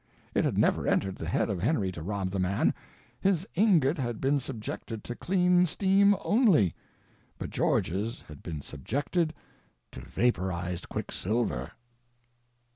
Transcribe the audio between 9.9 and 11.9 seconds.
to vaporized quicksilver.